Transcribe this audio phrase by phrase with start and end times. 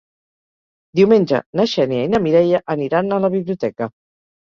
[1.01, 3.95] Diumenge na Xènia i na Mireia aniran a la biblioteca.